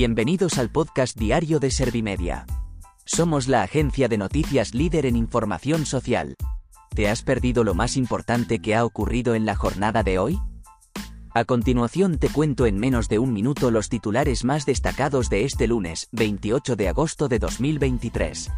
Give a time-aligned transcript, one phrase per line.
[0.00, 2.46] Bienvenidos al podcast diario de Servimedia.
[3.04, 6.36] Somos la agencia de noticias líder en información social.
[6.94, 10.40] ¿Te has perdido lo más importante que ha ocurrido en la jornada de hoy?
[11.34, 15.66] A continuación te cuento en menos de un minuto los titulares más destacados de este
[15.66, 18.50] lunes, 28 de agosto de 2023.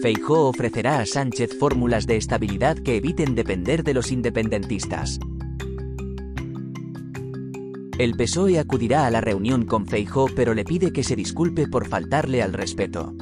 [0.00, 5.18] Feijó ofrecerá a Sánchez fórmulas de estabilidad que eviten depender de los independentistas.
[7.98, 11.88] El PSOE acudirá a la reunión con Feijó pero le pide que se disculpe por
[11.88, 13.12] faltarle al respeto.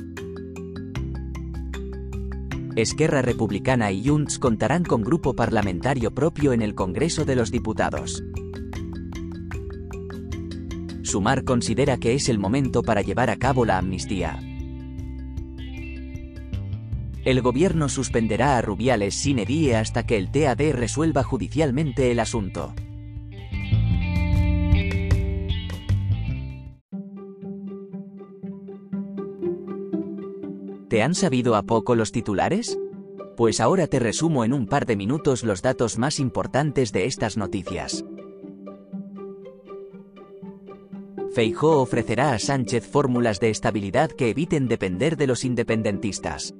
[2.76, 8.22] Esquerra Republicana y Junts contarán con grupo parlamentario propio en el Congreso de los Diputados.
[11.02, 14.40] Sumar considera que es el momento para llevar a cabo la amnistía.
[17.26, 22.72] El gobierno suspenderá a Rubiales sin edie hasta que el TAD resuelva judicialmente el asunto.
[30.88, 32.78] ¿Te han sabido a poco los titulares?
[33.36, 37.36] Pues ahora te resumo en un par de minutos los datos más importantes de estas
[37.36, 38.04] noticias.
[41.34, 46.54] Feijó ofrecerá a Sánchez fórmulas de estabilidad que eviten depender de los independentistas.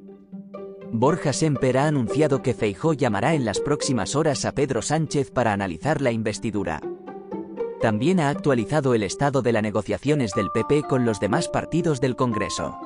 [0.93, 5.53] Borja Semper ha anunciado que Feijó llamará en las próximas horas a Pedro Sánchez para
[5.53, 6.81] analizar la investidura.
[7.81, 12.17] También ha actualizado el estado de las negociaciones del PP con los demás partidos del
[12.17, 12.77] Congreso.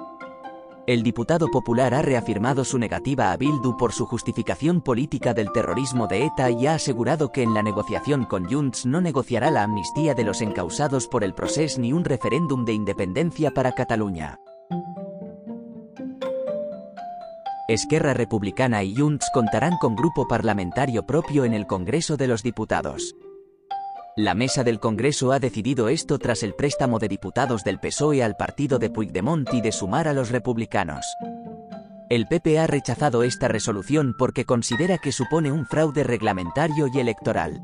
[0.86, 6.08] El diputado popular ha reafirmado su negativa a Bildu por su justificación política del terrorismo
[6.08, 10.14] de ETA y ha asegurado que en la negociación con Junts no negociará la amnistía
[10.14, 14.40] de los encausados por el proceso ni un referéndum de independencia para Cataluña.
[17.70, 23.14] Esquerra Republicana y Junts contarán con grupo parlamentario propio en el Congreso de los Diputados.
[24.16, 28.36] La mesa del Congreso ha decidido esto tras el préstamo de diputados del PSOE al
[28.36, 31.06] partido de Puigdemont y de sumar a los republicanos.
[32.08, 37.62] El PP ha rechazado esta resolución porque considera que supone un fraude reglamentario y electoral.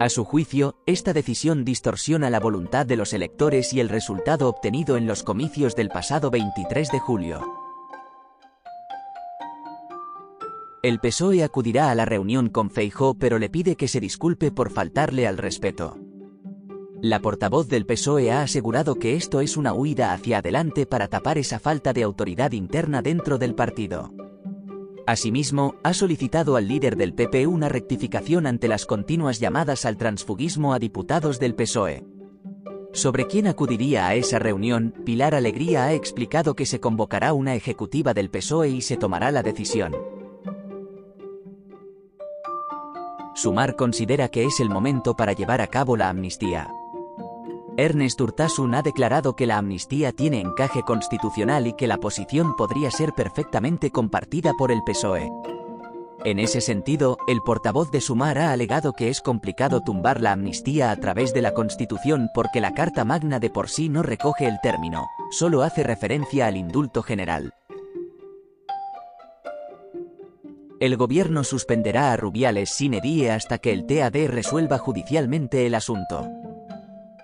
[0.00, 4.96] A su juicio, esta decisión distorsiona la voluntad de los electores y el resultado obtenido
[4.96, 7.63] en los comicios del pasado 23 de julio.
[10.84, 14.68] El PSOE acudirá a la reunión con Feijó pero le pide que se disculpe por
[14.68, 15.96] faltarle al respeto.
[17.00, 21.38] La portavoz del PSOE ha asegurado que esto es una huida hacia adelante para tapar
[21.38, 24.12] esa falta de autoridad interna dentro del partido.
[25.06, 30.74] Asimismo, ha solicitado al líder del PP una rectificación ante las continuas llamadas al transfugismo
[30.74, 32.04] a diputados del PSOE.
[32.92, 38.12] Sobre quién acudiría a esa reunión, Pilar Alegría ha explicado que se convocará una ejecutiva
[38.12, 39.94] del PSOE y se tomará la decisión.
[43.34, 46.72] Sumar considera que es el momento para llevar a cabo la amnistía.
[47.76, 52.92] Ernest Urtasun ha declarado que la amnistía tiene encaje constitucional y que la posición podría
[52.92, 55.32] ser perfectamente compartida por el PSOE.
[56.24, 60.92] En ese sentido, el portavoz de Sumar ha alegado que es complicado tumbar la amnistía
[60.92, 64.60] a través de la Constitución porque la Carta Magna de por sí no recoge el
[64.62, 67.52] término, solo hace referencia al indulto general.
[70.80, 76.28] El gobierno suspenderá a Rubiales sin edie hasta que el TAD resuelva judicialmente el asunto.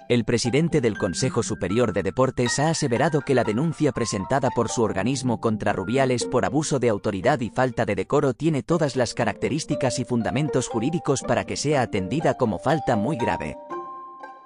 [0.09, 4.83] El presidente del Consejo Superior de Deportes ha aseverado que la denuncia presentada por su
[4.83, 9.99] organismo contra Rubiales por abuso de autoridad y falta de decoro tiene todas las características
[9.99, 13.57] y fundamentos jurídicos para que sea atendida como falta muy grave.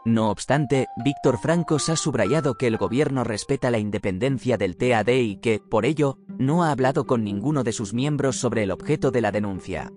[0.07, 5.37] No obstante, Víctor Francos ha subrayado que el gobierno respeta la independencia del TAD y
[5.37, 9.21] que, por ello, no ha hablado con ninguno de sus miembros sobre el objeto de
[9.21, 9.93] la denuncia.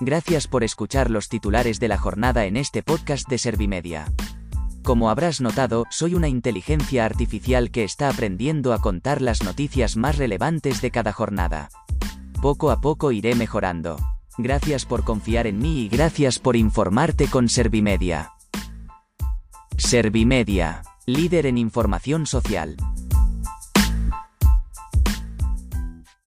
[0.00, 4.12] Gracias por escuchar los titulares de la jornada en este podcast de Servimedia.
[4.82, 10.18] Como habrás notado, soy una inteligencia artificial que está aprendiendo a contar las noticias más
[10.18, 11.70] relevantes de cada jornada.
[12.44, 13.96] Poco a poco iré mejorando.
[14.36, 18.34] Gracias por confiar en mí y gracias por informarte con Servimedia.
[19.78, 22.76] Servimedia, líder en información social.